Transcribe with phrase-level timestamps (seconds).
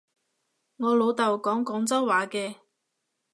[0.77, 2.55] 我老豆講廣州話嘅